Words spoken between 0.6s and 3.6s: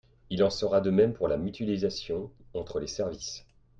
de même pour la mutualisation entre les services.